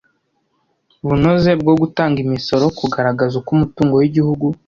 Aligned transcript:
bunoze 1.07 1.51
bwo 1.61 1.73
gutanga 1.81 2.17
imisoro, 2.25 2.65
kugaragaza 2.79 3.33
uko 3.37 3.49
umutungo 3.57 3.93
w'igihugu 3.97 4.45